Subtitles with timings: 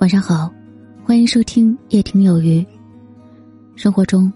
[0.00, 0.50] 晚上好，
[1.04, 2.66] 欢迎收听夜听有余。
[3.76, 4.32] 生活中，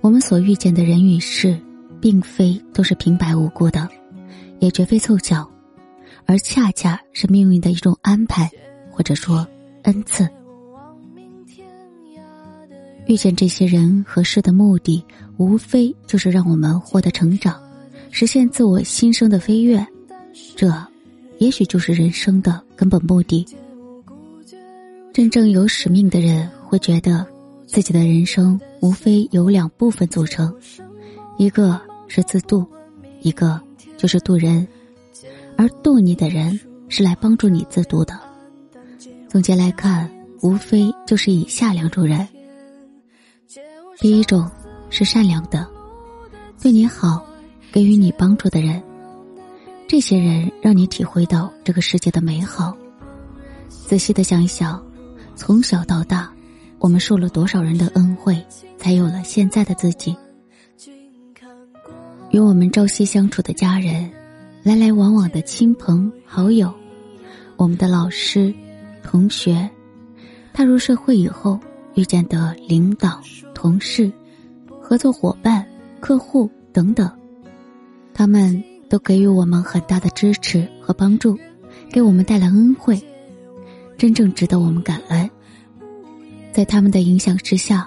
[0.00, 1.60] 我们所遇见的人与事，
[2.00, 3.88] 并非都是平白无故的，
[4.60, 5.50] 也绝非凑巧，
[6.26, 8.48] 而恰恰是命运的一种安排，
[8.88, 9.44] 或者说
[9.82, 10.28] 恩赐。
[13.08, 15.04] 遇见这些人和事的目的，
[15.38, 17.60] 无非就是让我们获得成长，
[18.12, 19.84] 实现自我心生的飞跃。
[20.54, 20.72] 这，
[21.38, 23.44] 也许就是人生的根本目的。
[25.12, 27.26] 真正有使命的人会觉得，
[27.66, 30.54] 自己的人生无非由两部分组成，
[31.36, 32.64] 一个是自渡，
[33.20, 33.60] 一个
[33.96, 34.66] 就是渡人，
[35.56, 38.18] 而渡你的人是来帮助你自渡的。
[39.28, 40.08] 总结来看，
[40.42, 42.26] 无非就是以下两种人：
[43.98, 44.48] 第一种
[44.90, 45.68] 是善良的，
[46.62, 47.26] 对你好，
[47.72, 48.80] 给予你帮助的人，
[49.88, 52.76] 这些人让你体会到这个世界的美好。
[53.68, 54.80] 仔细的想一想。
[55.40, 56.30] 从小到大，
[56.78, 58.44] 我们受了多少人的恩惠，
[58.76, 60.14] 才有了现在的自己。
[62.28, 64.10] 与我们朝夕相处的家人，
[64.62, 66.70] 来来往往的亲朋好友，
[67.56, 68.54] 我们的老师、
[69.02, 69.68] 同学，
[70.52, 71.58] 踏入社会以后
[71.94, 73.18] 遇见的领导、
[73.54, 74.12] 同事、
[74.78, 75.66] 合作伙伴、
[76.00, 77.10] 客户等等，
[78.12, 81.34] 他们都给予我们很大的支持和帮助，
[81.90, 83.02] 给我们带来恩惠。
[84.00, 85.30] 真正值得我们感恩，
[86.54, 87.86] 在他们的影响之下，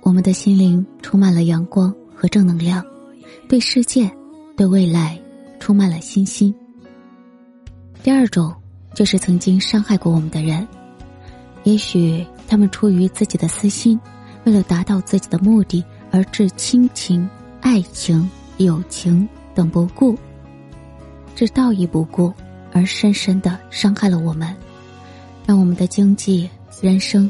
[0.00, 2.82] 我们的心灵充满了阳光和正能量，
[3.46, 4.10] 对世界、
[4.56, 5.20] 对未来
[5.58, 6.54] 充满了信心。
[8.02, 8.54] 第二种
[8.94, 10.66] 就是曾经伤害过我们的人，
[11.64, 14.00] 也许他们出于自己的私心，
[14.44, 17.28] 为了达到自己的目的而置亲情、
[17.60, 20.18] 爱情、友情等不顾，
[21.36, 22.32] 置道义不顾，
[22.72, 24.56] 而深深的伤害了我们。
[25.50, 26.48] 让我们的经济、
[26.80, 27.28] 人生、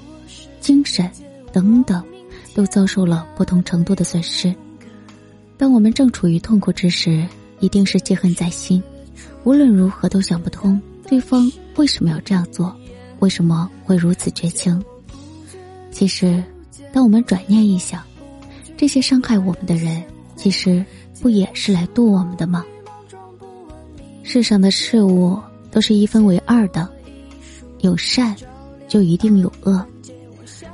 [0.61, 1.11] 精神
[1.55, 2.05] 等等，
[2.55, 4.55] 都遭受了不同程度的损失。
[5.57, 7.27] 当我们正处于痛苦之时，
[7.61, 8.83] 一定是记恨在心，
[9.43, 10.79] 无论如何都想不通
[11.09, 12.77] 对方为什么要这样做，
[13.21, 14.85] 为什么会如此绝情。
[15.91, 16.45] 其实，
[16.93, 18.03] 当我们转念一想，
[18.77, 20.05] 这些伤害我们的人，
[20.37, 20.85] 其实
[21.23, 22.67] 不也是来渡我们的吗？
[24.23, 26.87] 世上的事物都是一分为二的。
[27.83, 28.37] 有善，
[28.89, 29.85] 就一定有恶。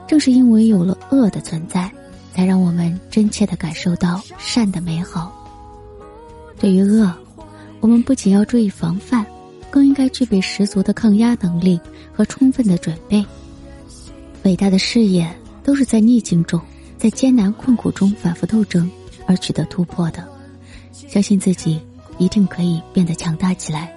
[0.06, 1.90] 正是因为有了恶的存在，
[2.32, 5.32] 才让我们真切的感受到善的美好。
[6.58, 7.12] 对于恶，
[7.80, 9.26] 我们不仅要注意防范，
[9.70, 11.80] 更应该具备十足的抗压能力
[12.12, 13.24] 和充分的准备。
[14.44, 15.28] 伟大的事业
[15.64, 16.60] 都是在逆境中，
[16.96, 18.88] 在艰难困苦中反复斗争
[19.26, 20.24] 而取得突破的。
[20.92, 21.80] 相信自己，
[22.16, 23.95] 一定可以变得强大起来。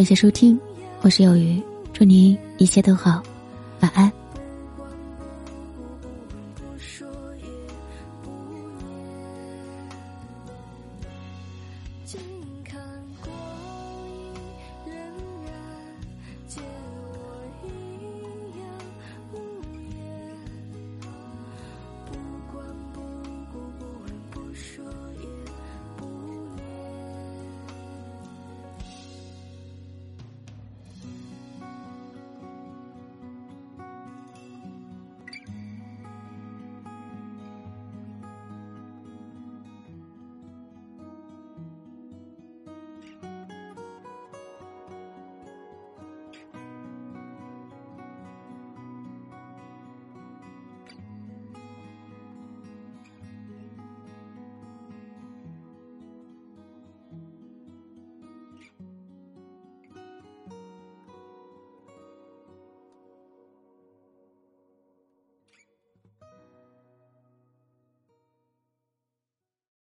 [0.00, 0.58] 感谢收听，
[1.02, 1.62] 我是有鱼，
[1.92, 3.22] 祝您一切都好，
[3.80, 4.10] 晚安。